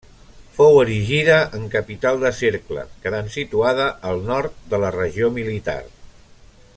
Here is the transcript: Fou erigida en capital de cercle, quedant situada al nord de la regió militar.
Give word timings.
Fou 0.53 0.77
erigida 0.83 1.35
en 1.57 1.67
capital 1.75 2.17
de 2.23 2.31
cercle, 2.39 2.87
quedant 3.05 3.31
situada 3.37 3.87
al 4.13 4.25
nord 4.31 4.59
de 4.73 4.81
la 4.85 4.93
regió 5.01 5.31
militar. 5.41 5.81